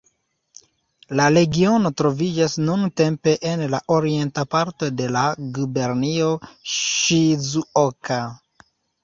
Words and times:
La 1.17 1.25
regiono 1.33 1.91
troviĝas 2.01 2.55
nuntempe 2.69 3.33
en 3.51 3.61
la 3.75 3.81
orienta 3.97 4.45
parto 4.55 4.89
de 5.03 5.11
la 5.17 5.27
gubernio 5.59 6.33
Ŝizuoka. 6.79 8.21